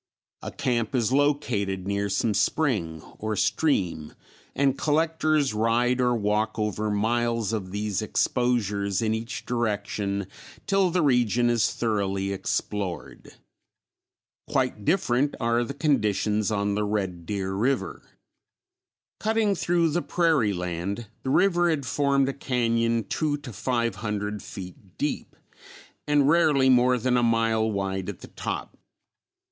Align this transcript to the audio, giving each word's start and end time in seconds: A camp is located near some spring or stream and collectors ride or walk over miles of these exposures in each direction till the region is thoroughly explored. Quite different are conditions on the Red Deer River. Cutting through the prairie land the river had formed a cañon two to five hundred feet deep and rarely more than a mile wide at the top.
A 0.41 0.49
camp 0.49 0.95
is 0.95 1.11
located 1.11 1.85
near 1.85 2.09
some 2.09 2.33
spring 2.33 3.03
or 3.19 3.35
stream 3.35 4.15
and 4.55 4.75
collectors 4.75 5.53
ride 5.53 6.01
or 6.01 6.15
walk 6.15 6.57
over 6.57 6.89
miles 6.89 7.53
of 7.53 7.69
these 7.69 8.01
exposures 8.01 9.03
in 9.03 9.13
each 9.13 9.45
direction 9.45 10.25
till 10.65 10.89
the 10.89 11.03
region 11.03 11.51
is 11.51 11.71
thoroughly 11.71 12.33
explored. 12.33 13.35
Quite 14.49 14.85
different 14.85 15.35
are 15.39 15.63
conditions 15.65 16.49
on 16.49 16.73
the 16.73 16.83
Red 16.83 17.27
Deer 17.27 17.53
River. 17.53 18.01
Cutting 19.19 19.53
through 19.53 19.91
the 19.91 20.01
prairie 20.01 20.51
land 20.51 21.09
the 21.21 21.29
river 21.29 21.69
had 21.69 21.85
formed 21.85 22.27
a 22.27 22.33
cañon 22.33 23.07
two 23.07 23.37
to 23.37 23.53
five 23.53 23.97
hundred 23.97 24.41
feet 24.41 24.97
deep 24.97 25.35
and 26.07 26.27
rarely 26.27 26.69
more 26.69 26.97
than 26.97 27.17
a 27.17 27.21
mile 27.21 27.69
wide 27.71 28.09
at 28.09 28.21
the 28.21 28.29
top. 28.29 28.75